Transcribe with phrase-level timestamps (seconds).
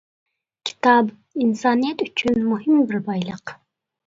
[0.69, 1.11] كىتاب
[1.45, 3.55] ئىنسانىيەت ئۈچۈن مۇھىم بىر بايلىق.